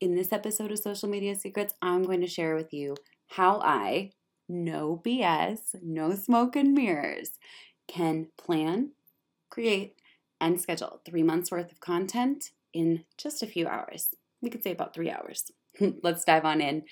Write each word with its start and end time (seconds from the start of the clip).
In 0.00 0.14
this 0.14 0.32
episode 0.32 0.70
of 0.70 0.78
Social 0.78 1.08
Media 1.08 1.34
Secrets, 1.34 1.74
I'm 1.82 2.04
going 2.04 2.20
to 2.20 2.28
share 2.28 2.54
with 2.54 2.72
you 2.72 2.94
how 3.30 3.60
I, 3.60 4.12
no 4.48 5.02
BS, 5.04 5.74
no 5.82 6.14
smoke 6.14 6.54
and 6.54 6.72
mirrors, 6.72 7.30
can 7.88 8.28
plan, 8.38 8.92
create, 9.50 9.96
and 10.40 10.60
schedule 10.60 11.00
three 11.04 11.24
months 11.24 11.50
worth 11.50 11.72
of 11.72 11.80
content 11.80 12.50
in 12.72 13.06
just 13.16 13.42
a 13.42 13.46
few 13.48 13.66
hours. 13.66 14.10
We 14.40 14.50
could 14.50 14.62
say 14.62 14.70
about 14.70 14.94
three 14.94 15.10
hours. 15.10 15.50
Let's 16.04 16.22
dive 16.22 16.44
on 16.44 16.60
in. 16.60 16.84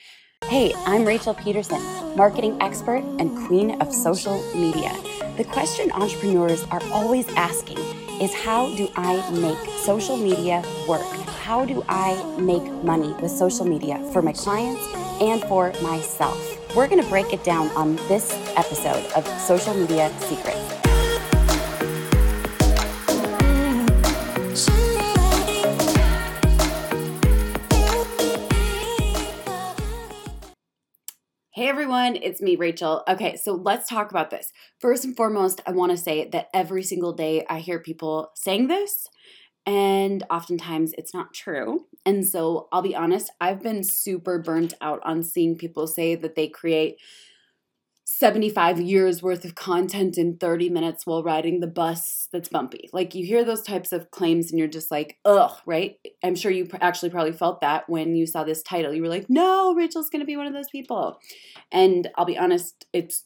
Hey, 0.46 0.74
I'm 0.84 1.04
Rachel 1.04 1.32
Pedersen, 1.32 1.80
marketing 2.16 2.60
expert 2.60 3.04
and 3.20 3.46
queen 3.46 3.80
of 3.80 3.94
social 3.94 4.42
media. 4.52 4.92
The 5.36 5.44
question 5.44 5.92
entrepreneurs 5.92 6.64
are 6.72 6.82
always 6.86 7.28
asking 7.36 7.78
is 8.20 8.34
how 8.34 8.74
do 8.74 8.88
I 8.96 9.30
make 9.30 9.58
social 9.84 10.16
media 10.16 10.64
work? 10.88 11.25
How 11.46 11.64
do 11.64 11.84
I 11.88 12.20
make 12.40 12.64
money 12.82 13.12
with 13.22 13.30
social 13.30 13.64
media 13.64 14.02
for 14.12 14.20
my 14.20 14.32
clients 14.32 14.84
and 15.20 15.40
for 15.42 15.72
myself? 15.80 16.36
We're 16.74 16.88
going 16.88 17.00
to 17.00 17.08
break 17.08 17.32
it 17.32 17.44
down 17.44 17.68
on 17.76 17.94
this 18.08 18.32
episode 18.56 19.06
of 19.12 19.24
Social 19.40 19.72
Media 19.72 20.12
Secrets. 20.22 20.58
Hey 31.52 31.68
everyone, 31.68 32.16
it's 32.16 32.42
me, 32.42 32.56
Rachel. 32.56 33.04
Okay, 33.08 33.36
so 33.36 33.54
let's 33.54 33.88
talk 33.88 34.10
about 34.10 34.30
this. 34.30 34.52
First 34.80 35.04
and 35.04 35.16
foremost, 35.16 35.60
I 35.64 35.70
want 35.70 35.92
to 35.92 35.96
say 35.96 36.28
that 36.28 36.48
every 36.52 36.82
single 36.82 37.12
day 37.12 37.46
I 37.48 37.60
hear 37.60 37.78
people 37.78 38.32
saying 38.34 38.66
this, 38.66 39.08
and 39.66 40.22
oftentimes 40.30 40.94
it's 40.96 41.12
not 41.12 41.34
true. 41.34 41.86
And 42.06 42.24
so 42.24 42.68
I'll 42.72 42.82
be 42.82 42.94
honest, 42.94 43.32
I've 43.40 43.62
been 43.62 43.82
super 43.82 44.38
burnt 44.38 44.74
out 44.80 45.00
on 45.02 45.24
seeing 45.24 45.56
people 45.56 45.88
say 45.88 46.14
that 46.14 46.36
they 46.36 46.48
create 46.48 46.98
75 48.04 48.80
years 48.80 49.20
worth 49.20 49.44
of 49.44 49.56
content 49.56 50.16
in 50.16 50.36
30 50.36 50.68
minutes 50.70 51.04
while 51.04 51.24
riding 51.24 51.58
the 51.58 51.66
bus 51.66 52.28
that's 52.32 52.48
bumpy. 52.48 52.88
Like 52.92 53.16
you 53.16 53.26
hear 53.26 53.44
those 53.44 53.62
types 53.62 53.92
of 53.92 54.12
claims 54.12 54.50
and 54.50 54.60
you're 54.60 54.68
just 54.68 54.92
like, 54.92 55.18
ugh, 55.24 55.52
right? 55.66 55.98
I'm 56.22 56.36
sure 56.36 56.52
you 56.52 56.68
actually 56.80 57.10
probably 57.10 57.32
felt 57.32 57.60
that 57.62 57.88
when 57.88 58.14
you 58.14 58.26
saw 58.26 58.44
this 58.44 58.62
title. 58.62 58.94
You 58.94 59.02
were 59.02 59.08
like, 59.08 59.28
no, 59.28 59.74
Rachel's 59.74 60.08
to 60.08 60.24
be 60.24 60.36
one 60.36 60.46
of 60.46 60.52
those 60.52 60.70
people. 60.70 61.18
And 61.72 62.08
I'll 62.14 62.24
be 62.24 62.38
honest, 62.38 62.86
it's 62.92 63.24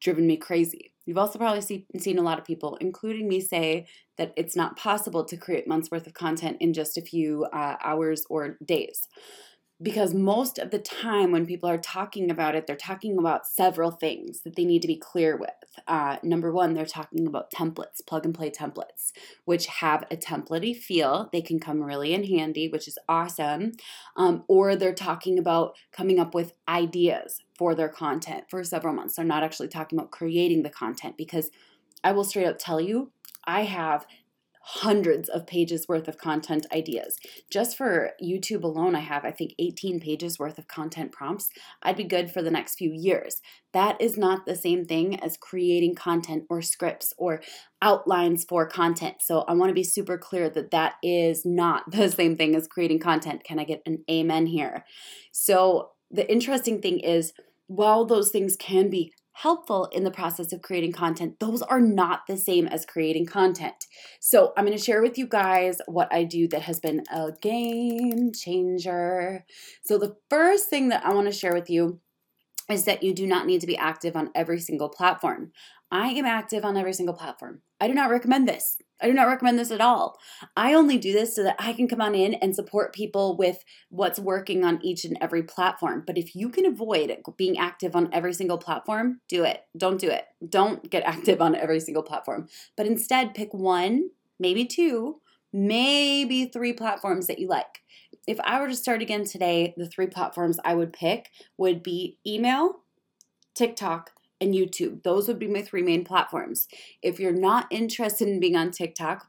driven 0.00 0.26
me 0.26 0.38
crazy. 0.38 0.93
You've 1.06 1.18
also 1.18 1.38
probably 1.38 1.60
see, 1.60 1.86
seen 1.98 2.18
a 2.18 2.22
lot 2.22 2.38
of 2.38 2.44
people, 2.44 2.76
including 2.80 3.28
me, 3.28 3.40
say 3.40 3.86
that 4.16 4.32
it's 4.36 4.56
not 4.56 4.76
possible 4.76 5.24
to 5.24 5.36
create 5.36 5.68
months 5.68 5.90
worth 5.90 6.06
of 6.06 6.14
content 6.14 6.56
in 6.60 6.72
just 6.72 6.96
a 6.96 7.02
few 7.02 7.44
uh, 7.52 7.76
hours 7.82 8.24
or 8.30 8.56
days 8.64 9.08
because 9.84 10.14
most 10.14 10.58
of 10.58 10.70
the 10.70 10.78
time 10.78 11.30
when 11.30 11.44
people 11.46 11.68
are 11.68 11.78
talking 11.78 12.30
about 12.30 12.54
it, 12.54 12.66
they're 12.66 12.74
talking 12.74 13.18
about 13.18 13.46
several 13.46 13.90
things 13.90 14.40
that 14.40 14.56
they 14.56 14.64
need 14.64 14.80
to 14.80 14.88
be 14.88 14.96
clear 14.96 15.36
with. 15.36 15.50
Uh, 15.86 16.16
number 16.22 16.50
one, 16.50 16.72
they're 16.72 16.86
talking 16.86 17.26
about 17.26 17.52
templates, 17.52 18.04
plug 18.06 18.24
and 18.24 18.34
play 18.34 18.50
templates, 18.50 19.12
which 19.44 19.66
have 19.66 20.04
a 20.10 20.16
templatey 20.16 20.74
feel. 20.74 21.28
They 21.32 21.42
can 21.42 21.60
come 21.60 21.82
really 21.82 22.14
in 22.14 22.24
handy, 22.24 22.66
which 22.66 22.88
is 22.88 22.98
awesome. 23.08 23.72
Um, 24.16 24.44
or 24.48 24.74
they're 24.74 24.94
talking 24.94 25.38
about 25.38 25.76
coming 25.92 26.18
up 26.18 26.34
with 26.34 26.54
ideas 26.66 27.42
for 27.58 27.74
their 27.74 27.90
content 27.90 28.44
for 28.48 28.64
several 28.64 28.94
months. 28.94 29.16
They're 29.16 29.24
not 29.24 29.44
actually 29.44 29.68
talking 29.68 29.98
about 29.98 30.10
creating 30.10 30.62
the 30.62 30.70
content 30.70 31.16
because 31.18 31.50
I 32.02 32.12
will 32.12 32.24
straight 32.24 32.46
up 32.46 32.58
tell 32.58 32.80
you, 32.80 33.12
I 33.44 33.64
have 33.64 34.06
hundreds 34.66 35.28
of 35.28 35.46
pages 35.46 35.86
worth 35.86 36.08
of 36.08 36.16
content 36.16 36.66
ideas. 36.72 37.18
Just 37.50 37.76
for 37.76 38.12
YouTube 38.22 38.64
alone, 38.64 38.96
I 38.96 39.00
have, 39.00 39.24
I 39.24 39.30
think, 39.30 39.54
18 39.58 40.00
pages 40.00 40.38
worth 40.38 40.58
of 40.58 40.68
content 40.68 41.12
prompts. 41.12 41.50
I'd 41.82 41.98
be 41.98 42.04
good 42.04 42.30
for 42.30 42.40
the 42.40 42.50
next 42.50 42.76
few 42.76 42.90
years. 42.90 43.42
That 43.74 44.00
is 44.00 44.16
not 44.16 44.46
the 44.46 44.56
same 44.56 44.86
thing 44.86 45.20
as 45.20 45.36
creating 45.36 45.96
content 45.96 46.44
or 46.48 46.62
scripts 46.62 47.12
or 47.18 47.42
outlines 47.82 48.44
for 48.48 48.66
content. 48.66 49.16
So 49.20 49.42
I 49.42 49.52
want 49.52 49.68
to 49.68 49.74
be 49.74 49.84
super 49.84 50.16
clear 50.16 50.48
that 50.48 50.70
that 50.70 50.94
is 51.02 51.44
not 51.44 51.84
the 51.90 52.10
same 52.10 52.34
thing 52.34 52.56
as 52.56 52.66
creating 52.66 53.00
content. 53.00 53.44
Can 53.44 53.58
I 53.58 53.64
get 53.64 53.82
an 53.84 54.02
amen 54.10 54.46
here? 54.46 54.86
So 55.30 55.90
the 56.10 56.30
interesting 56.30 56.80
thing 56.80 57.00
is, 57.00 57.34
while 57.66 58.04
those 58.04 58.30
things 58.30 58.56
can 58.56 58.88
be 58.88 59.12
helpful 59.34 59.86
in 59.92 60.04
the 60.04 60.10
process 60.10 60.52
of 60.52 60.62
creating 60.62 60.92
content, 60.92 61.38
those 61.40 61.62
are 61.62 61.80
not 61.80 62.26
the 62.26 62.36
same 62.36 62.66
as 62.66 62.86
creating 62.86 63.26
content. 63.26 63.86
So, 64.20 64.52
I'm 64.56 64.64
going 64.64 64.76
to 64.76 64.82
share 64.82 65.02
with 65.02 65.18
you 65.18 65.26
guys 65.26 65.80
what 65.86 66.12
I 66.12 66.24
do 66.24 66.48
that 66.48 66.62
has 66.62 66.80
been 66.80 67.02
a 67.12 67.32
game 67.42 68.32
changer. 68.32 69.44
So, 69.82 69.98
the 69.98 70.16
first 70.30 70.68
thing 70.68 70.88
that 70.88 71.04
I 71.04 71.12
want 71.12 71.26
to 71.26 71.38
share 71.38 71.54
with 71.54 71.68
you 71.68 72.00
is 72.70 72.84
that 72.84 73.02
you 73.02 73.12
do 73.12 73.26
not 73.26 73.46
need 73.46 73.60
to 73.60 73.66
be 73.66 73.76
active 73.76 74.16
on 74.16 74.30
every 74.34 74.60
single 74.60 74.88
platform. 74.88 75.52
I 75.94 76.08
am 76.08 76.24
active 76.24 76.64
on 76.64 76.76
every 76.76 76.92
single 76.92 77.14
platform. 77.14 77.60
I 77.80 77.86
do 77.86 77.94
not 77.94 78.10
recommend 78.10 78.48
this. 78.48 78.78
I 79.00 79.06
do 79.06 79.12
not 79.12 79.28
recommend 79.28 79.60
this 79.60 79.70
at 79.70 79.80
all. 79.80 80.18
I 80.56 80.74
only 80.74 80.98
do 80.98 81.12
this 81.12 81.36
so 81.36 81.44
that 81.44 81.54
I 81.60 81.72
can 81.72 81.86
come 81.86 82.00
on 82.00 82.16
in 82.16 82.34
and 82.34 82.52
support 82.52 82.92
people 82.92 83.36
with 83.36 83.64
what's 83.90 84.18
working 84.18 84.64
on 84.64 84.84
each 84.84 85.04
and 85.04 85.16
every 85.20 85.44
platform. 85.44 86.02
But 86.04 86.18
if 86.18 86.34
you 86.34 86.48
can 86.48 86.66
avoid 86.66 87.16
being 87.36 87.56
active 87.58 87.94
on 87.94 88.08
every 88.12 88.34
single 88.34 88.58
platform, 88.58 89.20
do 89.28 89.44
it. 89.44 89.66
Don't 89.76 90.00
do 90.00 90.10
it. 90.10 90.24
Don't 90.48 90.90
get 90.90 91.04
active 91.06 91.40
on 91.40 91.54
every 91.54 91.78
single 91.78 92.02
platform. 92.02 92.48
But 92.76 92.86
instead, 92.86 93.32
pick 93.32 93.54
one, 93.54 94.10
maybe 94.40 94.64
two, 94.64 95.20
maybe 95.52 96.46
three 96.46 96.72
platforms 96.72 97.28
that 97.28 97.38
you 97.38 97.46
like. 97.46 97.82
If 98.26 98.40
I 98.40 98.60
were 98.60 98.68
to 98.68 98.74
start 98.74 99.00
again 99.00 99.24
today, 99.24 99.74
the 99.76 99.88
three 99.88 100.08
platforms 100.08 100.58
I 100.64 100.74
would 100.74 100.92
pick 100.92 101.30
would 101.56 101.84
be 101.84 102.18
email, 102.26 102.80
TikTok, 103.54 104.10
and 104.40 104.54
YouTube. 104.54 105.02
Those 105.02 105.28
would 105.28 105.38
be 105.38 105.48
my 105.48 105.62
three 105.62 105.82
main 105.82 106.04
platforms. 106.04 106.68
If 107.02 107.18
you're 107.18 107.32
not 107.32 107.66
interested 107.70 108.28
in 108.28 108.40
being 108.40 108.56
on 108.56 108.70
TikTok, 108.70 109.26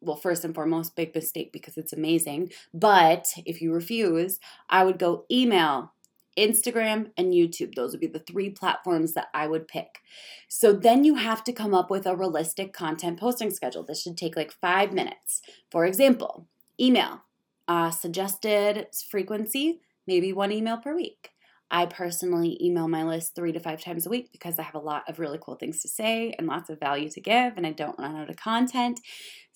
well, 0.00 0.16
first 0.16 0.44
and 0.44 0.54
foremost, 0.54 0.96
big 0.96 1.14
mistake 1.14 1.52
because 1.52 1.76
it's 1.76 1.92
amazing. 1.92 2.52
But 2.72 3.28
if 3.44 3.60
you 3.60 3.72
refuse, 3.72 4.38
I 4.68 4.84
would 4.84 4.98
go 4.98 5.24
email, 5.30 5.92
Instagram, 6.38 7.10
and 7.16 7.32
YouTube. 7.32 7.74
Those 7.74 7.92
would 7.92 8.00
be 8.00 8.06
the 8.06 8.20
three 8.20 8.50
platforms 8.50 9.14
that 9.14 9.28
I 9.34 9.46
would 9.46 9.68
pick. 9.68 10.00
So 10.48 10.72
then 10.72 11.04
you 11.04 11.16
have 11.16 11.42
to 11.44 11.52
come 11.52 11.74
up 11.74 11.90
with 11.90 12.06
a 12.06 12.16
realistic 12.16 12.72
content 12.72 13.18
posting 13.18 13.50
schedule. 13.50 13.82
This 13.82 14.02
should 14.02 14.16
take 14.16 14.36
like 14.36 14.52
five 14.52 14.92
minutes. 14.92 15.42
For 15.70 15.86
example, 15.86 16.46
email, 16.80 17.22
uh, 17.66 17.90
suggested 17.90 18.86
frequency, 19.08 19.80
maybe 20.06 20.32
one 20.32 20.52
email 20.52 20.76
per 20.76 20.94
week. 20.94 21.30
I 21.70 21.86
personally 21.86 22.58
email 22.62 22.88
my 22.88 23.02
list 23.02 23.34
three 23.34 23.52
to 23.52 23.60
five 23.60 23.82
times 23.82 24.06
a 24.06 24.10
week 24.10 24.30
because 24.30 24.58
I 24.58 24.62
have 24.62 24.74
a 24.74 24.80
lot 24.80 25.02
of 25.08 25.18
really 25.18 25.38
cool 25.40 25.56
things 25.56 25.82
to 25.82 25.88
say 25.88 26.34
and 26.38 26.46
lots 26.46 26.70
of 26.70 26.78
value 26.78 27.10
to 27.10 27.20
give, 27.20 27.56
and 27.56 27.66
I 27.66 27.72
don't 27.72 27.98
run 27.98 28.16
out 28.16 28.30
of 28.30 28.36
content. 28.36 29.00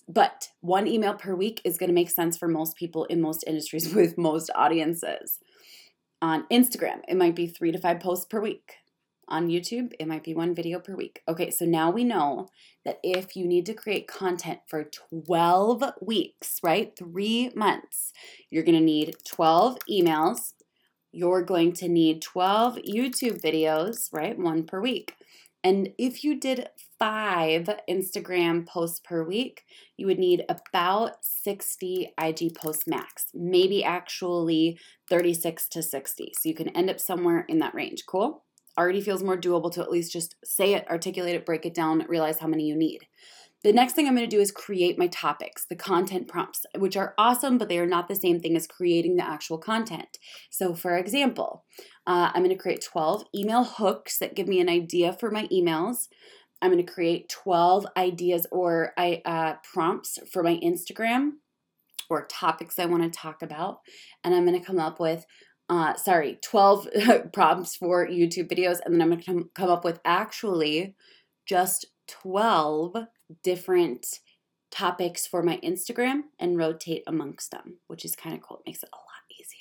But 0.09 0.49
one 0.61 0.89
email 0.89 1.15
per 1.15 1.37
week 1.37 1.61
is 1.65 1.79
going 1.79 1.89
to 1.89 1.95
make 1.95 2.11
sense 2.11 2.37
for 2.37 2.49
most 2.49 2.77
people 2.77 3.05
in 3.05 3.21
most 3.21 3.45
industries 3.47 3.95
with 3.95 4.19
most 4.19 4.51
audiences. 4.55 5.39
On 6.21 6.47
Instagram, 6.51 7.01
it 7.09 7.17
might 7.17 7.37
be 7.37 7.47
three 7.47 7.73
to 7.73 7.79
five 7.79 8.01
posts 8.01 8.27
per 8.27 8.41
week. 8.41 8.75
On 9.29 9.49
YouTube, 9.49 9.93
it 10.01 10.09
might 10.09 10.25
be 10.25 10.35
one 10.35 10.57
video 10.57 10.81
per 10.81 10.97
week. 10.97 11.23
Okay, 11.29 11.51
so 11.51 11.65
now 11.65 11.89
we 11.93 12.03
know 12.03 12.49
that 12.85 12.99
if 13.05 13.37
you 13.37 13.47
need 13.47 13.65
to 13.67 13.75
create 13.75 14.09
content 14.09 14.59
for 14.67 14.91
12 15.25 15.85
weeks, 16.03 16.59
right, 16.65 16.93
three 16.99 17.53
months, 17.55 18.13
you're 18.51 18.65
gonna 18.65 18.81
need 18.81 19.15
12 19.25 19.79
emails, 19.89 20.55
you're 21.13 21.43
going 21.43 21.73
to 21.75 21.89
need 21.89 22.23
12 22.23 22.77
YouTube 22.79 23.41
videos, 23.43 24.09
right? 24.13 24.39
One 24.39 24.65
per 24.65 24.81
week. 24.81 25.15
And 25.63 25.91
if 25.99 26.25
you 26.25 26.39
did 26.41 26.69
five 26.99 27.69
Instagram 27.89 28.67
posts 28.67 29.01
per 29.01 29.23
week, 29.23 29.65
you 29.97 30.07
would 30.07 30.19
need 30.19 30.45
about 30.49 31.23
60 31.23 32.13
IG 32.21 32.55
posts 32.55 32.87
max, 32.87 33.27
maybe 33.35 33.85
actually 33.85 34.79
36 35.09 35.69
to 35.69 35.83
60. 35.83 36.33
So 36.35 36.49
you 36.49 36.55
can 36.55 36.69
end 36.71 36.89
up 36.89 37.01
somewhere 37.01 37.45
in 37.49 37.59
that 37.59 37.75
range. 37.75 38.05
Cool? 38.07 38.43
Already 38.79 39.03
feels 39.03 39.23
more 39.23 39.37
doable 39.37 39.73
to 39.73 39.83
at 39.83 39.91
least 39.91 40.13
just 40.13 40.37
say 40.45 40.75
it, 40.75 40.89
articulate 40.89 41.35
it, 41.35 41.45
break 41.45 41.67
it 41.67 41.75
down, 41.75 42.07
realize 42.09 42.39
how 42.39 42.47
many 42.47 42.67
you 42.67 42.77
need. 42.77 43.07
The 43.63 43.73
next 43.75 43.93
thing 43.93 44.09
I'm 44.09 44.17
going 44.17 44.29
to 44.29 44.37
do 44.37 44.41
is 44.41 44.51
create 44.51 44.99
my 44.99 45.07
topics, 45.07 45.67
the 45.67 45.77
content 45.77 46.29
prompts, 46.29 46.65
which 46.79 46.97
are 46.97 47.15
awesome, 47.19 47.59
but 47.59 47.69
they 47.69 47.79
are 47.79 47.87
not 47.87 48.09
the 48.09 48.17
same 48.17 48.41
thing 48.41 48.57
as 48.57 48.67
creating 48.67 49.17
the 49.17 49.27
actual 49.27 49.59
content. 49.59 50.19
So, 50.49 50.75
for 50.75 50.97
example, 50.97 51.65
uh, 52.07 52.31
I'm 52.33 52.43
going 52.43 52.57
to 52.57 52.63
create 52.63 52.83
12 52.83 53.25
email 53.35 53.65
hooks 53.65 54.19
that 54.19 54.35
give 54.35 54.49
me 54.49 54.61
an 54.61 54.71
idea 54.71 55.13
for 55.13 55.31
my 55.31 55.47
emails. 55.49 56.09
I'm 56.63 56.73
going 56.73 56.85
to 56.85 56.93
create 56.93 57.29
12 57.29 57.87
ideas 57.97 58.47
or 58.51 58.95
uh, 58.97 59.55
prompts 59.63 60.19
for 60.33 60.43
my 60.43 60.59
Instagram 60.63 61.33
or 62.09 62.27
topics 62.27 62.79
I 62.79 62.87
want 62.87 63.03
to 63.03 63.11
talk 63.11 63.43
about. 63.43 63.81
And 64.25 64.35
I'm 64.35 64.47
going 64.47 64.59
to 64.59 64.67
come 64.67 64.79
up 64.79 64.99
with 64.99 65.27
uh, 65.69 65.95
sorry, 65.95 66.37
12 66.43 66.89
prompts 67.33 67.77
for 67.77 68.05
YouTube 68.05 68.51
videos, 68.51 68.79
and 68.85 68.93
then 68.93 69.03
I'm 69.03 69.11
going 69.11 69.21
to 69.23 69.51
come 69.55 69.71
up 69.71 69.85
with 69.85 70.01
actually 70.05 70.97
just 71.47 71.87
12 72.09 72.97
different 73.43 74.21
topics 74.71 75.27
for 75.27 75.43
my 75.43 75.59
Instagram 75.59 76.23
and 76.39 76.57
rotate 76.57 77.03
amongst 77.07 77.51
them, 77.51 77.79
which 77.87 78.05
is 78.05 78.15
kind 78.15 78.35
of 78.35 78.43
cool. 78.43 78.59
It 78.59 78.69
makes 78.69 78.83
it 78.83 78.91
a 78.93 78.97
lot 78.97 79.05
easier. 79.41 79.59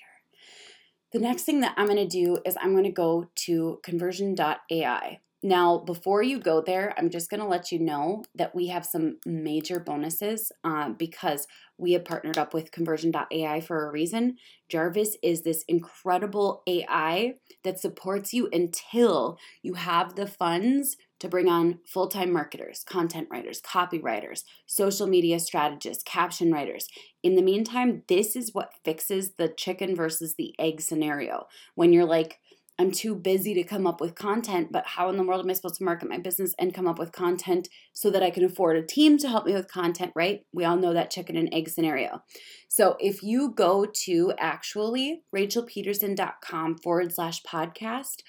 The 1.12 1.20
next 1.20 1.44
thing 1.44 1.62
that 1.62 1.74
I'm 1.78 1.88
going 1.88 1.98
to 1.98 2.08
do 2.08 2.40
is 2.46 2.56
I'm 2.62 2.74
going 2.74 2.84
to 2.84 2.92
go 2.92 3.30
to 3.46 3.80
conversion.ai. 3.84 5.20
Now, 5.42 5.78
before 5.78 6.22
you 6.22 6.38
go 6.38 6.62
there, 6.62 6.94
I'm 6.98 7.10
just 7.10 7.30
going 7.30 7.40
to 7.40 7.46
let 7.48 7.72
you 7.72 7.80
know 7.80 8.26
that 8.36 8.54
we 8.54 8.68
have 8.68 8.86
some 8.86 9.20
major 9.26 9.80
bonuses 9.80 10.52
uh, 10.66 10.90
because 10.90 11.48
we 11.78 11.94
have 11.94 12.04
partnered 12.04 12.38
up 12.38 12.54
with 12.54 12.74
conversion.ai 12.74 13.62
for 13.62 13.88
a 13.88 13.92
reason. 13.92 14.36
Jarvis 14.68 15.16
is 15.24 15.44
this 15.44 15.64
incredible 15.70 16.62
AI 16.68 17.36
that 17.64 17.80
supports 17.80 18.34
you 18.34 18.50
until 18.52 19.38
you 19.62 19.76
have 19.76 20.16
the 20.16 20.28
funds 20.28 20.98
to 21.20 21.28
bring 21.28 21.48
on 21.48 21.80
full 21.86 22.08
time 22.08 22.32
marketers, 22.32 22.84
content 22.84 23.28
writers, 23.32 23.62
copywriters, 23.62 24.44
social 24.66 25.08
media 25.08 25.40
strategists, 25.40 26.04
caption 26.04 26.52
writers. 26.52 26.88
In 27.24 27.36
the 27.36 27.42
meantime, 27.42 28.04
this 28.08 28.36
is 28.36 28.54
what 28.54 28.74
fixes 28.84 29.34
the 29.38 29.50
chicken 29.50 29.96
versus 29.96 30.36
the 30.38 30.56
egg 30.60 30.82
scenario. 30.82 31.48
When 31.76 31.94
you're 31.94 32.06
like, 32.06 32.40
I'm 32.80 32.92
too 32.92 33.14
busy 33.14 33.54
to 33.56 33.64
come 33.66 33.86
up 33.86 34.00
with 34.00 34.16
content, 34.16 34.70
but 34.72 34.88
how 34.88 35.10
in 35.10 35.18
the 35.18 35.24
world 35.24 35.44
am 35.44 35.50
I 35.50 35.54
supposed 35.54 35.76
to 35.76 35.84
market 35.84 36.10
my 36.10 36.18
business 36.18 36.56
and 36.58 36.74
come 36.74 36.88
up 36.88 36.98
with 36.98 37.12
content 37.12 37.68
so 37.92 38.10
that 38.10 38.24
I 38.24 38.30
can 38.30 38.46
afford 38.46 38.78
a 38.78 38.82
team 38.82 39.18
to 39.18 39.28
help 39.28 39.46
me 39.46 39.54
with 39.54 39.70
content, 39.70 40.14
right? 40.16 40.46
We 40.54 40.64
all 40.64 40.78
know 40.78 40.94
that 40.94 41.12
chicken 41.12 41.36
and 41.36 41.54
egg 41.54 41.68
scenario. 41.68 42.24
So 42.70 42.96
if 43.02 43.22
you 43.22 43.52
go 43.52 43.86
to 44.06 44.34
actually 44.40 45.24
rachelpedersen.com 45.36 46.78
forward 46.78 47.12
slash 47.12 47.44
podcast, 47.44 48.22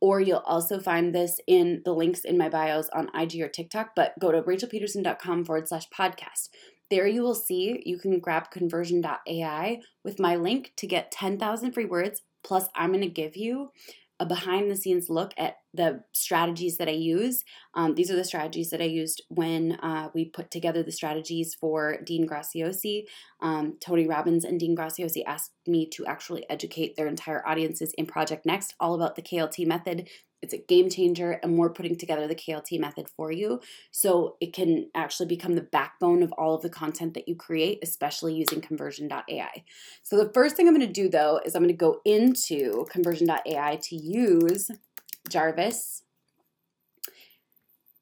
or 0.00 0.20
you'll 0.20 0.42
also 0.46 0.78
find 0.78 1.14
this 1.14 1.40
in 1.46 1.82
the 1.84 1.92
links 1.92 2.20
in 2.20 2.36
my 2.38 2.48
bios 2.48 2.88
on 2.94 3.10
IG 3.14 3.40
or 3.40 3.48
TikTok, 3.48 3.90
but 3.96 4.12
go 4.20 4.30
to 4.32 4.42
rachelpedersen.com 4.42 5.44
forward 5.44 5.68
slash 5.68 5.88
podcast. 5.88 6.50
There 6.90 7.06
you 7.06 7.22
will 7.22 7.34
see 7.34 7.82
you 7.84 7.98
can 7.98 8.20
grab 8.20 8.50
conversion.ai 8.50 9.80
with 10.04 10.20
my 10.20 10.36
link 10.36 10.72
to 10.76 10.86
get 10.86 11.10
10,000 11.10 11.72
free 11.72 11.84
words 11.84 12.22
Plus, 12.46 12.68
I'm 12.76 12.90
going 12.90 13.00
to 13.00 13.08
give 13.08 13.36
you 13.36 13.70
a 14.20 14.24
behind 14.24 14.70
the 14.70 14.76
scenes 14.76 15.10
look 15.10 15.32
at 15.36 15.56
the 15.76 16.02
strategies 16.12 16.78
that 16.78 16.88
I 16.88 16.92
use. 16.92 17.44
Um, 17.74 17.94
these 17.94 18.10
are 18.10 18.16
the 18.16 18.24
strategies 18.24 18.70
that 18.70 18.80
I 18.80 18.86
used 18.86 19.22
when 19.28 19.72
uh, 19.72 20.08
we 20.14 20.26
put 20.26 20.50
together 20.50 20.82
the 20.82 20.92
strategies 20.92 21.54
for 21.54 21.98
Dean 22.04 22.26
Graziosi. 22.26 23.04
Um, 23.40 23.76
Tony 23.80 24.06
Robbins 24.06 24.44
and 24.44 24.58
Dean 24.58 24.76
Graziosi 24.76 25.22
asked 25.26 25.52
me 25.66 25.88
to 25.90 26.06
actually 26.06 26.48
educate 26.48 26.96
their 26.96 27.06
entire 27.06 27.46
audiences 27.46 27.92
in 27.98 28.06
Project 28.06 28.46
Next 28.46 28.74
all 28.80 28.94
about 28.94 29.16
the 29.16 29.22
KLT 29.22 29.66
method 29.66 30.08
it's 30.42 30.52
a 30.52 30.58
game 30.58 30.90
changer, 30.90 31.32
and 31.42 31.58
we're 31.58 31.72
putting 31.72 31.96
together 31.96 32.26
the 32.26 32.34
KLT 32.34 32.78
method 32.78 33.08
for 33.08 33.32
you 33.32 33.60
so 33.90 34.36
it 34.40 34.52
can 34.52 34.90
actually 34.94 35.26
become 35.26 35.54
the 35.54 35.62
backbone 35.62 36.22
of 36.22 36.32
all 36.32 36.54
of 36.54 36.62
the 36.62 36.70
content 36.70 37.14
that 37.14 37.26
you 37.26 37.34
create, 37.34 37.78
especially 37.82 38.34
using 38.34 38.60
conversion.ai. 38.60 39.64
So, 40.02 40.16
the 40.16 40.32
first 40.32 40.56
thing 40.56 40.68
I'm 40.68 40.74
going 40.74 40.86
to 40.86 40.92
do 40.92 41.08
though 41.08 41.40
is 41.44 41.54
I'm 41.54 41.62
going 41.62 41.74
to 41.74 41.76
go 41.76 42.00
into 42.04 42.86
conversion.ai 42.90 43.76
to 43.82 43.96
use 43.96 44.70
Jarvis. 45.28 46.02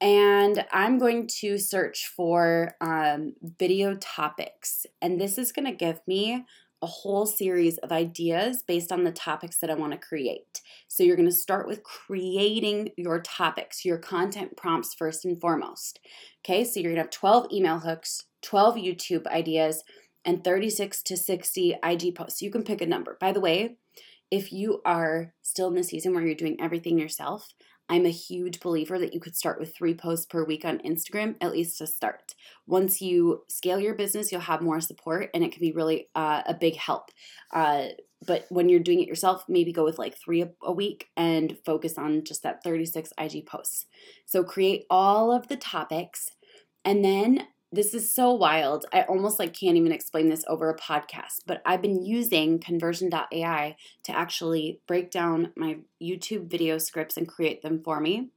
And 0.00 0.66
I'm 0.72 0.98
going 0.98 1.28
to 1.40 1.56
search 1.56 2.12
for 2.14 2.74
um, 2.80 3.34
video 3.58 3.96
topics. 3.96 4.84
And 5.00 5.20
this 5.20 5.38
is 5.38 5.52
going 5.52 5.66
to 5.66 5.72
give 5.72 6.00
me 6.06 6.44
a 6.82 6.86
whole 6.86 7.24
series 7.24 7.78
of 7.78 7.90
ideas 7.90 8.62
based 8.62 8.92
on 8.92 9.04
the 9.04 9.10
topics 9.10 9.58
that 9.58 9.70
I 9.70 9.74
want 9.74 9.92
to 9.92 9.98
create. 9.98 10.60
So 10.88 11.02
you're 11.02 11.16
going 11.16 11.28
to 11.28 11.34
start 11.34 11.66
with 11.66 11.82
creating 11.82 12.90
your 12.98 13.20
topics, 13.20 13.86
your 13.86 13.96
content 13.96 14.58
prompts 14.58 14.92
first 14.92 15.24
and 15.24 15.40
foremost. 15.40 16.00
Okay, 16.44 16.62
so 16.64 16.78
you're 16.78 16.90
going 16.90 16.96
to 16.96 17.02
have 17.04 17.10
12 17.10 17.46
email 17.50 17.78
hooks, 17.78 18.26
12 18.42 18.74
YouTube 18.74 19.26
ideas, 19.28 19.82
and 20.26 20.44
36 20.44 21.02
to 21.04 21.16
60 21.16 21.76
IG 21.82 22.14
posts. 22.14 22.42
You 22.42 22.50
can 22.50 22.64
pick 22.64 22.82
a 22.82 22.86
number. 22.86 23.16
By 23.18 23.32
the 23.32 23.40
way, 23.40 23.76
if 24.34 24.52
you 24.52 24.82
are 24.84 25.32
still 25.42 25.68
in 25.68 25.74
the 25.76 25.84
season 25.84 26.12
where 26.12 26.26
you're 26.26 26.34
doing 26.34 26.56
everything 26.60 26.98
yourself, 26.98 27.46
I'm 27.88 28.04
a 28.04 28.10
huge 28.10 28.58
believer 28.58 28.98
that 28.98 29.14
you 29.14 29.20
could 29.20 29.36
start 29.36 29.60
with 29.60 29.76
three 29.76 29.94
posts 29.94 30.26
per 30.26 30.44
week 30.44 30.64
on 30.64 30.78
Instagram, 30.78 31.36
at 31.40 31.52
least 31.52 31.78
to 31.78 31.86
start. 31.86 32.34
Once 32.66 33.00
you 33.00 33.44
scale 33.48 33.78
your 33.78 33.94
business, 33.94 34.32
you'll 34.32 34.40
have 34.40 34.60
more 34.60 34.80
support 34.80 35.30
and 35.34 35.44
it 35.44 35.52
can 35.52 35.60
be 35.60 35.70
really 35.70 36.08
uh, 36.16 36.42
a 36.46 36.54
big 36.54 36.74
help. 36.74 37.10
Uh, 37.52 37.84
but 38.26 38.46
when 38.48 38.68
you're 38.68 38.80
doing 38.80 39.00
it 39.00 39.06
yourself, 39.06 39.44
maybe 39.48 39.72
go 39.72 39.84
with 39.84 40.00
like 40.00 40.16
three 40.16 40.44
a, 40.64 40.72
week 40.72 41.06
and 41.16 41.56
focus 41.64 41.96
on 41.96 42.24
just 42.24 42.42
that 42.42 42.64
36 42.64 43.12
IG 43.16 43.46
posts. 43.46 43.86
So 44.26 44.42
create 44.42 44.84
all 44.90 45.30
of 45.30 45.46
the 45.46 45.56
topics 45.56 46.30
and 46.84 47.04
then 47.04 47.46
this 47.74 47.92
is 47.92 48.12
so 48.12 48.32
wild. 48.32 48.86
I 48.92 49.02
almost 49.02 49.38
like 49.38 49.52
can't 49.52 49.76
even 49.76 49.92
explain 49.92 50.28
this 50.28 50.44
over 50.46 50.70
a 50.70 50.76
podcast, 50.76 51.40
but 51.46 51.60
I've 51.66 51.82
been 51.82 52.04
using 52.04 52.60
conversion.ai 52.60 53.76
to 54.04 54.16
actually 54.16 54.80
break 54.86 55.10
down 55.10 55.52
my 55.56 55.78
YouTube 56.02 56.48
video 56.48 56.78
scripts 56.78 57.16
and 57.16 57.26
create 57.26 57.62
them 57.62 57.82
for 57.82 58.00
me. 58.00 58.30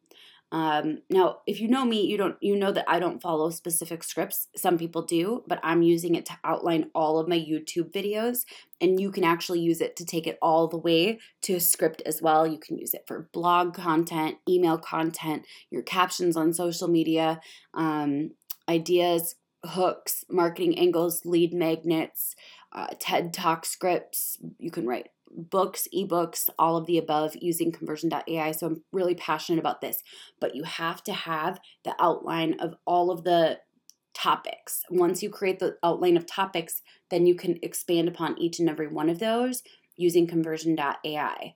Um, 0.50 1.00
now, 1.10 1.40
if 1.46 1.60
you 1.60 1.68
know 1.68 1.84
me, 1.84 2.06
you 2.06 2.16
don't 2.18 2.38
you 2.42 2.56
know 2.56 2.72
that 2.72 2.86
I 2.88 3.00
don't 3.00 3.22
follow 3.22 3.50
specific 3.50 4.02
scripts. 4.02 4.48
Some 4.56 4.78
people 4.78 5.02
do, 5.02 5.44
but 5.46 5.60
I'm 5.62 5.82
using 5.82 6.16
it 6.16 6.26
to 6.28 6.38
outline 6.44 6.90
all 6.96 7.20
of 7.20 7.28
my 7.28 7.38
YouTube 7.38 7.92
videos, 7.92 8.46
and 8.80 9.00
you 9.00 9.12
can 9.12 9.26
actually 9.26 9.60
use 9.60 9.82
it 9.82 9.98
to 9.98 10.06
take 10.06 10.26
it 10.26 10.38
all 10.42 10.70
the 10.70 10.78
way 10.78 11.20
to 11.42 11.56
a 11.56 11.60
script 11.60 12.02
as 12.06 12.22
well. 12.22 12.48
You 12.48 12.60
can 12.60 12.78
use 12.78 12.94
it 12.94 13.04
for 13.06 13.30
blog 13.34 13.74
content, 13.74 14.38
email 14.48 14.78
content, 14.78 15.46
your 15.70 15.84
captions 15.84 16.38
on 16.38 16.54
social 16.54 16.88
media. 16.88 17.42
Um, 17.74 18.32
ideas, 18.70 19.36
hooks, 19.66 20.24
marketing 20.30 20.78
angles, 20.78 21.26
lead 21.26 21.54
magnets, 21.54 22.36
uh, 22.72 22.88
TED 23.00 23.34
Talk 23.34 23.66
scripts. 23.66 24.38
You 24.60 24.72
can 24.72 24.86
write 24.86 25.10
books, 25.30 25.88
ebooks, 25.94 26.50
all 26.58 26.78
of 26.78 26.86
the 26.86 26.98
above 26.98 27.36
using 27.40 27.72
conversion.ai. 27.72 28.52
So 28.52 28.68
I'm 28.68 28.84
really 28.92 29.16
passionate 29.16 29.60
about 29.60 29.82
this. 29.82 30.02
But 30.40 30.56
you 30.56 30.64
have 30.64 31.04
to 31.06 31.14
have 31.14 31.60
the 31.84 31.96
outline 32.00 32.56
of 32.60 32.76
all 32.86 33.12
of 33.12 33.24
the 33.24 33.60
topics. 34.14 34.82
Once 34.90 35.22
you 35.22 35.30
create 35.30 35.60
the 35.60 35.78
outline 35.84 36.18
of 36.18 36.26
topics, 36.26 36.82
then 37.10 37.26
you 37.26 37.36
can 37.36 37.60
expand 37.62 38.08
upon 38.08 38.38
each 38.40 38.60
and 38.60 38.70
every 38.70 38.88
one 38.88 39.10
of 39.10 39.20
those 39.20 39.64
using 39.96 40.28
conversion.ai. 40.28 41.56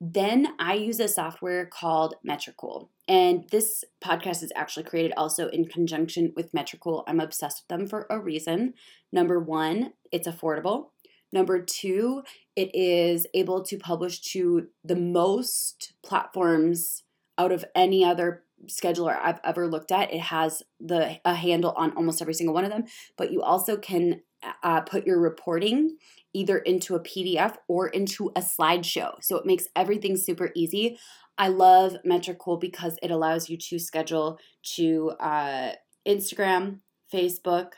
Then 0.00 0.48
I 0.60 0.74
use 0.74 1.00
a 1.00 1.08
software 1.08 1.66
called 1.66 2.14
Metricool. 2.26 2.88
And 3.08 3.48
this 3.50 3.84
podcast 4.02 4.42
is 4.42 4.52
actually 4.54 4.84
created 4.84 5.12
also 5.16 5.48
in 5.48 5.64
conjunction 5.64 6.32
with 6.36 6.52
Metricool. 6.52 7.04
I'm 7.06 7.20
obsessed 7.20 7.62
with 7.62 7.68
them 7.68 7.86
for 7.88 8.06
a 8.08 8.20
reason. 8.20 8.74
Number 9.12 9.40
one, 9.40 9.94
it's 10.12 10.28
affordable. 10.28 10.90
Number 11.32 11.60
two, 11.60 12.22
it 12.54 12.74
is 12.74 13.26
able 13.34 13.62
to 13.64 13.76
publish 13.76 14.20
to 14.32 14.68
the 14.84 14.96
most 14.96 15.94
platforms 16.02 17.02
out 17.36 17.52
of 17.52 17.64
any 17.74 18.04
other 18.04 18.44
scheduler 18.66 19.18
I've 19.20 19.40
ever 19.44 19.66
looked 19.66 19.92
at. 19.92 20.12
It 20.12 20.20
has 20.20 20.62
the 20.80 21.20
a 21.24 21.34
handle 21.34 21.72
on 21.76 21.92
almost 21.92 22.22
every 22.22 22.34
single 22.34 22.54
one 22.54 22.64
of 22.64 22.70
them, 22.70 22.84
but 23.16 23.30
you 23.32 23.42
also 23.42 23.76
can 23.76 24.22
uh, 24.62 24.80
put 24.82 25.06
your 25.06 25.20
reporting 25.20 25.96
either 26.38 26.58
into 26.58 26.94
a 26.94 27.00
PDF 27.00 27.56
or 27.66 27.88
into 27.88 28.30
a 28.36 28.40
slideshow. 28.40 29.12
So 29.20 29.36
it 29.36 29.44
makes 29.44 29.66
everything 29.74 30.16
super 30.16 30.52
easy. 30.54 30.98
I 31.36 31.48
love 31.48 31.96
Metricool 32.06 32.60
because 32.60 32.96
it 33.02 33.10
allows 33.10 33.48
you 33.48 33.56
to 33.56 33.78
schedule 33.78 34.38
to 34.76 35.10
uh, 35.20 35.72
Instagram, 36.06 36.78
Facebook, 37.12 37.72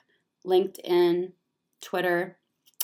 LinkedIn, 0.46 1.32
Twitter. 1.80 2.38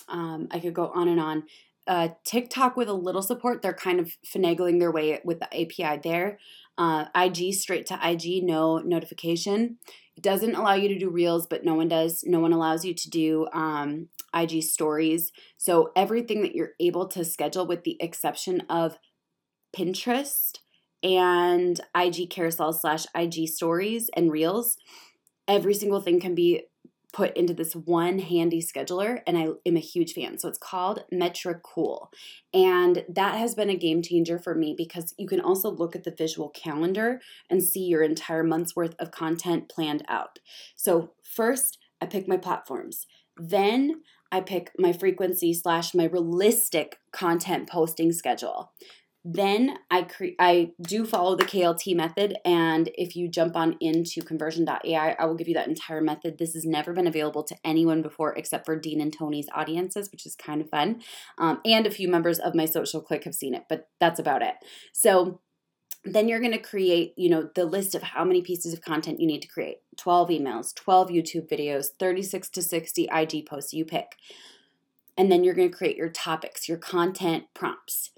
Um, 0.08 0.48
I 0.50 0.60
could 0.60 0.74
go 0.74 0.90
on 0.94 1.08
and 1.08 1.20
on. 1.20 1.44
Uh, 1.86 2.08
TikTok 2.24 2.76
with 2.76 2.88
a 2.88 2.94
little 2.94 3.22
support, 3.22 3.62
they're 3.62 3.72
kind 3.72 4.00
of 4.00 4.16
finagling 4.26 4.80
their 4.80 4.90
way 4.90 5.20
with 5.24 5.38
the 5.40 5.46
API 5.46 6.00
there. 6.02 6.38
Uh, 6.78 7.06
IG 7.14 7.54
straight 7.54 7.86
to 7.86 7.98
IG, 8.02 8.42
no 8.42 8.78
notification. 8.78 9.78
Doesn't 10.20 10.54
allow 10.54 10.74
you 10.74 10.88
to 10.88 10.98
do 10.98 11.10
reels, 11.10 11.46
but 11.46 11.64
no 11.64 11.74
one 11.74 11.88
does. 11.88 12.24
No 12.24 12.40
one 12.40 12.52
allows 12.52 12.84
you 12.84 12.94
to 12.94 13.10
do 13.10 13.46
um, 13.52 14.08
IG 14.34 14.62
stories. 14.62 15.30
So 15.58 15.90
everything 15.94 16.42
that 16.42 16.54
you're 16.54 16.72
able 16.80 17.06
to 17.08 17.24
schedule, 17.24 17.66
with 17.66 17.84
the 17.84 17.96
exception 18.00 18.62
of 18.70 18.98
Pinterest 19.76 20.58
and 21.02 21.80
IG 21.94 22.30
carousel 22.30 22.72
slash 22.72 23.04
IG 23.14 23.48
stories 23.48 24.08
and 24.16 24.32
reels, 24.32 24.76
every 25.46 25.74
single 25.74 26.00
thing 26.00 26.18
can 26.20 26.34
be 26.34 26.64
put 27.16 27.34
into 27.34 27.54
this 27.54 27.74
one 27.74 28.18
handy 28.18 28.60
scheduler 28.60 29.22
and 29.26 29.38
I 29.38 29.48
am 29.64 29.76
a 29.76 29.80
huge 29.80 30.12
fan. 30.12 30.38
So 30.38 30.48
it's 30.50 30.58
called 30.58 31.04
Metricool. 31.10 32.08
And 32.52 33.06
that 33.08 33.36
has 33.36 33.54
been 33.54 33.70
a 33.70 33.76
game 33.76 34.02
changer 34.02 34.38
for 34.38 34.54
me 34.54 34.74
because 34.76 35.14
you 35.16 35.26
can 35.26 35.40
also 35.40 35.70
look 35.70 35.96
at 35.96 36.04
the 36.04 36.14
visual 36.16 36.50
calendar 36.50 37.22
and 37.48 37.64
see 37.64 37.84
your 37.84 38.02
entire 38.02 38.44
month's 38.44 38.76
worth 38.76 38.94
of 38.98 39.12
content 39.12 39.70
planned 39.70 40.04
out. 40.08 40.40
So 40.76 41.12
first, 41.22 41.78
I 42.02 42.06
pick 42.06 42.28
my 42.28 42.36
platforms. 42.36 43.06
Then 43.38 44.02
I 44.30 44.42
pick 44.42 44.72
my 44.78 44.92
frequency 44.92 45.54
slash 45.54 45.94
my 45.94 46.04
realistic 46.04 46.98
content 47.12 47.70
posting 47.70 48.12
schedule. 48.12 48.72
Then 49.28 49.78
I 49.90 50.02
cre- 50.02 50.38
I 50.38 50.70
do 50.80 51.04
follow 51.04 51.34
the 51.34 51.44
KLT 51.44 51.96
method, 51.96 52.36
and 52.44 52.88
if 52.94 53.16
you 53.16 53.28
jump 53.28 53.56
on 53.56 53.76
into 53.80 54.22
conversion.ai, 54.22 55.16
I 55.18 55.24
will 55.24 55.34
give 55.34 55.48
you 55.48 55.54
that 55.54 55.66
entire 55.66 56.00
method. 56.00 56.38
This 56.38 56.54
has 56.54 56.64
never 56.64 56.92
been 56.92 57.08
available 57.08 57.42
to 57.42 57.56
anyone 57.64 58.02
before 58.02 58.36
except 58.36 58.64
for 58.64 58.78
Dean 58.78 59.00
and 59.00 59.12
Tony's 59.12 59.48
audiences, 59.52 60.12
which 60.12 60.26
is 60.26 60.36
kind 60.36 60.60
of 60.60 60.70
fun. 60.70 61.02
Um, 61.38 61.60
and 61.64 61.88
a 61.88 61.90
few 61.90 62.08
members 62.08 62.38
of 62.38 62.54
my 62.54 62.66
social 62.66 63.00
clique 63.00 63.24
have 63.24 63.34
seen 63.34 63.52
it, 63.52 63.64
but 63.68 63.88
that's 63.98 64.20
about 64.20 64.42
it. 64.42 64.54
So 64.92 65.40
then 66.04 66.28
you're 66.28 66.38
going 66.38 66.52
to 66.52 66.58
create 66.58 67.12
you 67.16 67.28
know 67.28 67.50
the 67.56 67.64
list 67.64 67.96
of 67.96 68.04
how 68.04 68.24
many 68.24 68.42
pieces 68.42 68.72
of 68.72 68.80
content 68.80 69.18
you 69.18 69.26
need 69.26 69.42
to 69.42 69.48
create 69.48 69.78
12 69.96 70.28
emails 70.28 70.72
12 70.76 71.08
youtube 71.08 71.48
videos 71.48 71.86
36 71.98 72.48
to 72.50 72.62
60 72.62 73.08
ig 73.12 73.44
posts 73.44 73.72
you 73.72 73.84
pick 73.84 74.14
and 75.18 75.32
then 75.32 75.42
you're 75.42 75.52
going 75.52 75.68
to 75.68 75.76
create 75.76 75.96
your 75.96 76.10
topics 76.10 76.68
your 76.68 76.78
content 76.78 77.46
prompts 77.54 78.12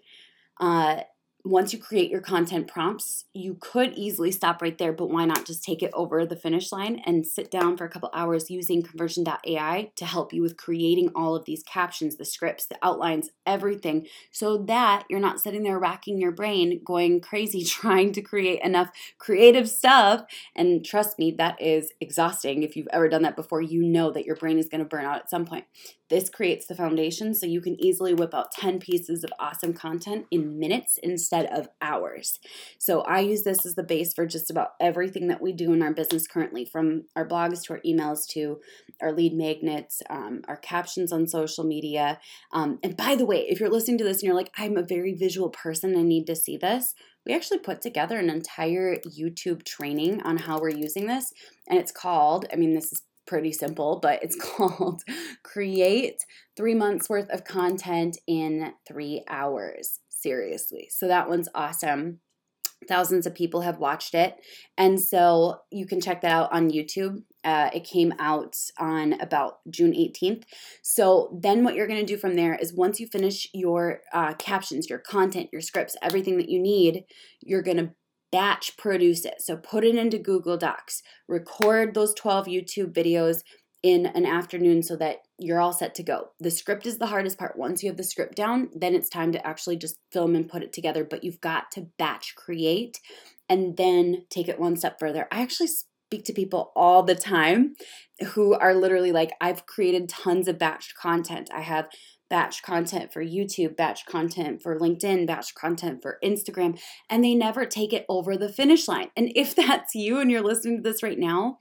uh, 0.61 1.03
once 1.45 1.73
you 1.73 1.79
create 1.79 2.11
your 2.11 2.21
content 2.21 2.69
prompts, 2.69 3.25
you 3.33 3.57
could 3.61 3.93
easily 3.95 4.31
stop 4.31 4.61
right 4.61 4.77
there, 4.77 4.93
but 4.93 5.09
why 5.09 5.25
not 5.25 5.47
just 5.47 5.63
take 5.63 5.83
it 5.83 5.91
over 5.95 6.27
the 6.27 6.37
finish 6.37 6.73
line 6.73 7.01
and 7.07 7.27
sit 7.27 7.51
down 7.51 7.77
for 7.77 7.85
a 7.85 7.89
couple 7.89 8.11
hours 8.13 8.51
using 8.51 8.83
conversion.ai 8.83 9.91
to 9.97 10.05
help 10.05 10.33
you 10.33 10.43
with 10.43 10.57
creating 10.57 11.11
all 11.15 11.37
of 11.37 11.45
these 11.45 11.63
captions, 11.63 12.17
the 12.17 12.25
scripts, 12.25 12.67
the 12.67 12.77
outlines, 12.83 13.31
everything, 13.47 14.07
so 14.31 14.59
that 14.59 15.05
you're 15.09 15.21
not 15.21 15.41
sitting 15.41 15.63
there 15.63 15.79
racking 15.79 16.19
your 16.19 16.33
brain, 16.33 16.81
going 16.85 17.21
crazy 17.21 17.65
trying 17.65 18.13
to 18.13 18.21
create 18.21 18.61
enough 18.63 18.91
creative 19.19 19.71
stuff. 19.71 20.25
And 20.55 20.85
trust 20.85 21.19
me, 21.19 21.31
that 21.39 21.61
is 21.63 21.93
exhausting. 22.01 22.63
If 22.63 22.77
you've 22.77 22.89
ever 22.93 23.09
done 23.09 23.23
that 23.23 23.37
before, 23.37 23.63
you 23.63 23.83
know 23.83 24.11
that 24.11 24.27
your 24.27 24.37
brain 24.37 24.59
is 24.59 24.69
going 24.69 24.83
to 24.83 24.89
burn 24.89 25.05
out 25.05 25.21
at 25.21 25.31
some 25.31 25.47
point. 25.47 25.65
This 26.11 26.31
creates 26.31 26.67
the 26.67 26.75
foundation 26.75 27.35
so 27.35 27.47
you 27.47 27.61
can 27.61 27.83
easily 27.83 28.15
whip 28.15 28.35
out 28.35 28.53
10 28.53 28.79
pieces 28.79 29.25
of 29.25 29.33
awesome 29.39 29.75
content 29.75 30.27
in 30.31 30.59
minutes 30.59 30.99
instead 31.03 31.47
of 31.47 31.69
hours. 31.83 32.39
So 32.79 33.03
I 33.03 33.21
use 33.21 33.43
this 33.43 33.67
as 33.67 33.75
the 33.75 33.83
base 33.83 34.15
for 34.15 34.27
just 34.27 34.51
about 34.51 34.71
everything 34.81 35.29
that 35.29 35.43
we 35.43 35.53
do 35.53 35.73
in 35.73 35.83
our 35.83 35.93
business 35.93 36.27
currently, 36.27 36.65
from 36.65 37.05
our 37.15 37.27
blogs 37.27 37.63
to 37.65 37.75
our 37.75 37.81
emails 37.87 38.27
to 38.29 38.61
our 39.03 39.13
lead 39.13 39.35
magnets, 39.35 40.03
um, 40.09 40.43
our 40.49 40.57
captions 40.57 41.13
on 41.13 41.27
social 41.27 41.65
media. 41.65 42.19
Um, 42.53 42.79
and 42.83 42.97
by 42.97 43.15
the 43.15 43.27
way, 43.27 43.47
if 43.49 43.61
you're 43.61 43.69
listening 43.71 43.99
to 43.99 44.05
this 44.05 44.19
and 44.19 44.25
you're 44.25 44.35
like, 44.35 44.53
I'm 44.57 44.77
a 44.77 44.83
very 44.83 45.13
visual 45.13 45.51
person, 45.51 45.97
I 45.97 46.03
need 46.03 46.27
to 46.27 46.37
see 46.37 46.57
this, 46.57 46.95
we 47.27 47.35
actually 47.35 47.59
put 47.59 47.83
together 47.83 48.19
an 48.19 48.31
entire 48.31 48.97
YouTube 49.07 49.65
training 49.65 50.23
on 50.23 50.39
how 50.39 50.59
we're 50.59 50.71
using 50.71 51.07
this. 51.07 51.33
And 51.69 51.79
it's 51.79 51.93
called, 51.93 52.47
I 52.51 52.57
mean, 52.57 52.75
this 52.75 52.91
is 52.91 53.03
pretty 53.29 53.53
simple, 53.53 54.01
but 54.01 54.21
it's 54.23 54.37
called 54.57 55.03
Create 55.45 56.25
Three 56.57 56.75
Months 56.75 57.09
Worth 57.09 57.31
of 57.31 57.45
Content 57.45 58.19
in 58.27 58.73
Three 58.89 59.23
Hours. 59.29 60.01
Seriously. 60.09 60.89
So 60.91 61.07
that 61.07 61.29
one's 61.29 61.49
awesome. 61.55 62.19
Thousands 62.89 63.27
of 63.27 63.35
people 63.35 63.61
have 63.63 63.79
watched 63.79 64.15
it. 64.15 64.37
And 64.77 65.01
so 65.01 65.61
you 65.71 65.87
can 65.87 66.01
check 66.01 66.23
that 66.23 66.33
out 66.33 66.53
on 66.53 66.71
YouTube. 66.71 67.23
Uh, 67.45 67.71
it 67.73 67.85
came 67.85 68.13
out 68.19 68.57
on 68.79 69.21
about 69.21 69.59
June 69.71 69.93
18th. 69.93 70.45
So 70.83 71.39
then 71.41 71.65
what 71.65 71.75
you're 71.75 71.87
going 71.87 72.05
to 72.05 72.07
do 72.07 72.17
from 72.17 72.35
there 72.35 72.55
is 72.55 72.73
once 72.73 72.99
you 72.99 73.07
finish 73.07 73.49
your 73.53 74.01
uh, 74.13 74.35
captions, 74.35 74.89
your 74.89 74.99
content, 74.99 75.51
your 75.53 75.61
scripts, 75.61 75.97
everything 76.03 76.37
that 76.39 76.49
you 76.49 76.61
need, 76.61 77.05
you're 77.41 77.63
going 77.63 77.79
to 77.79 77.91
batch 78.31 78.77
produce 78.77 79.25
it. 79.25 79.41
So 79.41 79.57
put 79.57 79.85
it 79.85 79.95
into 79.95 80.19
Google 80.19 80.57
Docs, 80.57 81.03
record 81.27 81.95
those 81.95 82.15
12 82.15 82.47
YouTube 82.47 82.93
videos 82.93 83.43
in 83.83 84.07
an 84.07 84.27
afternoon 84.27 84.83
so 84.83 84.97
that 84.97 85.19
you're 85.39 85.61
all 85.61 85.73
set 85.73 85.95
to 85.95 86.03
go. 86.03 86.31
The 86.41 86.51
script 86.51 86.85
is 86.85 86.99
the 86.99 87.07
hardest 87.07 87.39
part. 87.39 87.57
Once 87.57 87.83
you 87.83 87.89
have 87.89 87.97
the 87.97 88.03
script 88.03 88.35
down, 88.35 88.71
then 88.75 88.95
it's 88.95 89.09
time 89.09 89.33
to 89.33 89.47
actually 89.47 89.77
just 89.77 90.01
film 90.13 90.35
and 90.35 90.49
put 90.49 90.63
it 90.63 90.73
together, 90.73 91.05
but 91.05 91.23
you've 91.23 91.41
got 91.41 91.71
to 91.73 91.87
batch 91.97 92.35
create 92.37 92.99
and 93.49 93.77
then 93.77 94.25
take 94.31 94.49
it 94.49 94.59
one 94.59 94.77
step 94.77 94.99
further. 94.99 95.29
I 95.31 95.43
actually 95.43 95.69
speak 95.69 96.25
to 96.25 96.33
people 96.33 96.73
all 96.75 97.03
the 97.03 97.15
time 97.15 97.77
who 98.33 98.55
are 98.55 98.75
literally 98.75 99.13
like, 99.13 99.31
I've 99.41 99.67
created 99.67 100.09
tons 100.09 100.49
of 100.49 100.59
batched 100.59 100.95
content. 101.01 101.49
I 101.55 101.61
have 101.61 101.89
batch 102.31 102.63
content 102.63 103.13
for 103.13 103.25
YouTube, 103.25 103.77
batch 103.77 104.07
content 104.07 104.63
for 104.63 104.79
LinkedIn, 104.79 105.27
batch 105.27 105.55
content 105.55 106.03
for 106.03 106.19
Instagram, 106.23 106.79
and 107.09 107.25
they 107.25 107.35
never 107.35 107.65
take 107.65 107.93
it 107.93 108.05
over 108.09 108.37
the 108.37 108.49
finish 108.49 108.89
line. 108.89 109.11
And 109.17 109.33
if 109.35 109.55
that's 109.57 109.95
you 109.95 110.21
and 110.21 110.31
you're 110.31 110.43
listening 110.43 110.83
to 110.83 110.83
this 110.83 111.03
right 111.03 111.19
now, 111.19 111.59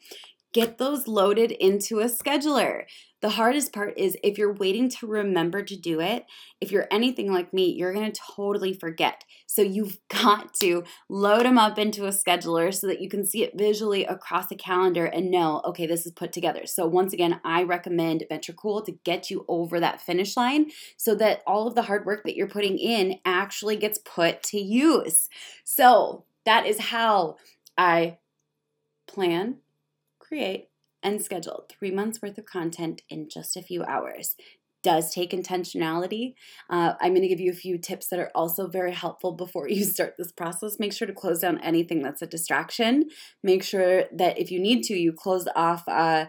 get 0.57 0.79
those 0.79 1.07
loaded 1.07 1.51
into 1.51 1.99
a 1.99 2.05
scheduler. 2.05 2.85
The 3.21 3.29
hardest 3.29 3.71
part 3.71 3.93
is 3.95 4.17
if 4.23 4.39
you're 4.39 4.55
waiting 4.55 4.89
to 4.89 5.05
remember 5.05 5.61
to 5.61 5.75
do 5.75 5.99
it, 5.99 6.25
if 6.59 6.71
you're 6.71 6.87
anything 6.89 7.31
like 7.31 7.53
me, 7.53 7.69
you're 7.69 7.93
going 7.93 8.11
to 8.11 8.21
totally 8.35 8.73
forget. 8.73 9.23
So 9.45 9.61
you've 9.61 9.99
got 10.09 10.55
to 10.55 10.83
load 11.09 11.45
them 11.45 11.59
up 11.59 11.77
into 11.77 12.07
a 12.07 12.09
scheduler 12.09 12.73
so 12.73 12.87
that 12.87 12.99
you 12.99 13.07
can 13.07 13.23
see 13.23 13.43
it 13.43 13.55
visually 13.55 14.03
across 14.05 14.47
the 14.47 14.55
calendar 14.55 15.05
and 15.05 15.29
know, 15.29 15.61
okay, 15.63 15.85
this 15.85 16.07
is 16.07 16.11
put 16.11 16.33
together. 16.33 16.65
So 16.65 16.87
once 16.87 17.13
again, 17.13 17.39
I 17.43 17.61
recommend 17.61 18.25
Metricool 18.31 18.83
to 18.85 18.93
get 19.03 19.29
you 19.29 19.45
over 19.47 19.79
that 19.79 20.01
finish 20.01 20.35
line 20.35 20.71
so 20.97 21.13
that 21.15 21.43
all 21.45 21.67
of 21.67 21.75
the 21.75 21.83
hard 21.83 22.03
work 22.03 22.23
that 22.23 22.35
you're 22.35 22.47
putting 22.47 22.79
in 22.79 23.19
actually 23.25 23.75
gets 23.75 23.99
put 23.99 24.41
to 24.43 24.59
use. 24.59 25.29
So 25.63 26.25
that 26.45 26.65
is 26.65 26.79
how 26.79 27.35
I 27.77 28.17
plan, 29.05 29.57
create, 30.27 30.69
and 31.03 31.21
schedule 31.21 31.65
three 31.69 31.91
months 31.91 32.21
worth 32.21 32.37
of 32.37 32.45
content 32.45 33.01
in 33.09 33.29
just 33.29 33.55
a 33.55 33.61
few 33.61 33.83
hours. 33.83 34.35
Does 34.83 35.13
take 35.13 35.31
intentionality. 35.31 36.33
Uh, 36.69 36.93
I'm 37.01 37.11
going 37.11 37.21
to 37.21 37.27
give 37.27 37.39
you 37.39 37.51
a 37.51 37.55
few 37.55 37.77
tips 37.77 38.07
that 38.07 38.19
are 38.19 38.31
also 38.35 38.67
very 38.67 38.93
helpful 38.93 39.31
before 39.31 39.67
you 39.69 39.83
start 39.83 40.15
this 40.17 40.31
process. 40.31 40.79
Make 40.79 40.93
sure 40.93 41.07
to 41.07 41.13
close 41.13 41.39
down 41.39 41.59
anything 41.59 42.01
that's 42.01 42.21
a 42.21 42.27
distraction. 42.27 43.09
Make 43.43 43.63
sure 43.63 44.05
that 44.13 44.39
if 44.39 44.51
you 44.51 44.59
need 44.59 44.83
to, 44.83 44.93
you 44.93 45.13
close 45.13 45.47
off. 45.55 45.83
Uh, 45.87 46.27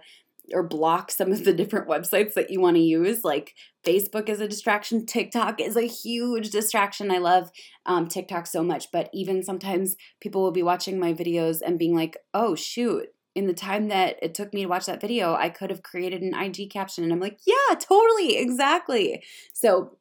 or 0.53 0.63
block 0.63 1.11
some 1.11 1.31
of 1.31 1.45
the 1.45 1.53
different 1.53 1.89
websites 1.89 2.35
that 2.35 2.51
you 2.51 2.61
want 2.61 2.77
to 2.77 2.83
use. 2.83 3.25
Like 3.25 3.55
Facebook 3.85 4.29
is 4.29 4.41
a 4.41 4.49
distraction, 4.49 5.07
TikTok 5.07 5.61
is 5.61 5.77
a 5.77 5.87
huge 5.87 6.51
distraction. 6.51 7.11
I 7.11 7.19
love 7.19 7.51
um, 7.87 8.09
TikTok 8.09 8.47
so 8.47 8.63
much, 8.63 8.91
but 8.93 9.11
even 9.13 9.43
sometimes 9.43 9.97
people 10.21 10.43
will 10.43 10.51
be 10.51 10.63
watching 10.63 10.99
my 10.99 11.13
videos 11.13 11.61
and 11.65 11.79
being 11.79 11.95
like, 11.95 12.17
oh, 12.33 12.55
shoot, 12.55 13.09
in 13.39 13.47
the 13.47 13.55
time 13.55 13.87
that 13.87 14.19
it 14.21 14.35
took 14.35 14.53
me 14.53 14.63
to 14.63 14.69
watch 14.69 14.87
that 14.87 15.01
video, 15.01 15.33
I 15.33 15.49
could 15.49 15.71
have 15.71 15.85
created 15.85 16.23
an 16.23 16.35
IG 16.35 16.71
caption. 16.71 17.05
And 17.05 17.13
I'm 17.13 17.21
like, 17.21 17.39
yeah, 17.47 17.77
totally, 17.79 18.37
exactly. 18.37 19.23
So 19.53 19.97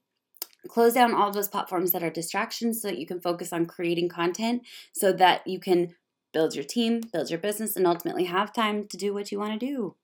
close 0.68 0.94
down 0.94 1.14
all 1.14 1.32
those 1.32 1.48
platforms 1.48 1.92
that 1.92 2.02
are 2.02 2.10
distractions 2.10 2.82
so 2.82 2.88
that 2.88 2.98
you 2.98 3.06
can 3.06 3.22
focus 3.22 3.54
on 3.54 3.68
creating 3.68 4.10
content 4.10 4.64
so 4.92 5.14
that 5.14 5.46
you 5.46 5.60
can 5.60 5.94
build 6.34 6.56
your 6.56 6.64
team, 6.64 7.02
build 7.14 7.30
your 7.30 7.38
business, 7.38 7.76
and 7.76 7.86
ultimately 7.86 8.24
have 8.24 8.52
time 8.52 8.88
to 8.88 8.98
do 8.98 9.14
what 9.14 9.32
you 9.32 9.38
want 9.38 9.54
to 9.54 9.64
do. 9.64 9.96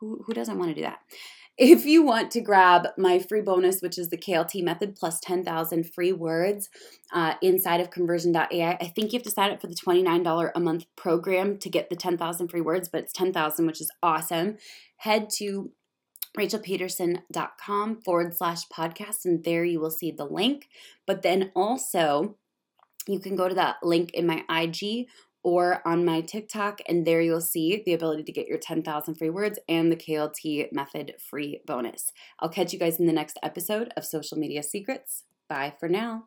Who, 0.00 0.24
who 0.26 0.34
doesn't 0.34 0.58
want 0.58 0.70
to 0.70 0.74
do 0.74 0.82
that? 0.82 0.98
If 1.56 1.86
you 1.86 2.02
want 2.02 2.32
to 2.32 2.40
grab 2.40 2.88
my 2.98 3.20
free 3.20 3.40
bonus, 3.40 3.80
which 3.80 3.96
is 3.96 4.08
the 4.08 4.16
KLT 4.16 4.64
method 4.64 4.96
plus 4.96 5.20
10,000 5.20 5.84
free 5.84 6.12
words 6.12 6.68
uh, 7.12 7.34
inside 7.40 7.80
of 7.80 7.90
conversion.ai, 7.90 8.76
I 8.80 8.86
think 8.88 9.12
you 9.12 9.18
have 9.18 9.24
to 9.24 9.30
sign 9.30 9.52
up 9.52 9.60
for 9.60 9.68
the 9.68 9.76
$29 9.76 10.50
a 10.52 10.60
month 10.60 10.86
program 10.96 11.58
to 11.58 11.68
get 11.68 11.90
the 11.90 11.96
10,000 11.96 12.48
free 12.48 12.60
words, 12.60 12.88
but 12.88 13.02
it's 13.02 13.12
10,000, 13.12 13.66
which 13.66 13.80
is 13.80 13.90
awesome. 14.02 14.56
Head 14.96 15.28
to 15.38 15.70
rachelpedersen.com 16.36 18.02
forward 18.02 18.36
slash 18.36 18.66
podcast, 18.66 19.24
and 19.24 19.44
there 19.44 19.64
you 19.64 19.78
will 19.78 19.92
see 19.92 20.10
the 20.10 20.24
link. 20.24 20.68
But 21.06 21.22
then 21.22 21.52
also, 21.54 22.36
you 23.06 23.20
can 23.20 23.36
go 23.36 23.48
to 23.48 23.54
that 23.54 23.76
link 23.84 24.10
in 24.12 24.26
my 24.26 24.42
IG 24.50 25.06
or 25.44 25.86
on 25.86 26.04
my 26.04 26.22
TikTok, 26.22 26.80
and 26.88 27.06
there 27.06 27.20
you'll 27.20 27.40
see 27.40 27.82
the 27.84 27.92
ability 27.92 28.24
to 28.24 28.32
get 28.32 28.48
your 28.48 28.58
10,000 28.58 29.14
free 29.14 29.30
words 29.30 29.58
and 29.68 29.92
the 29.92 29.96
KLT 29.96 30.72
method 30.72 31.14
free 31.18 31.60
bonus. 31.66 32.10
I'll 32.40 32.48
catch 32.48 32.72
you 32.72 32.78
guys 32.78 32.98
in 32.98 33.06
the 33.06 33.12
next 33.12 33.38
episode 33.42 33.92
of 33.96 34.04
Social 34.04 34.38
Media 34.38 34.62
Secrets. 34.62 35.24
Bye 35.48 35.74
for 35.78 35.88
now. 35.88 36.24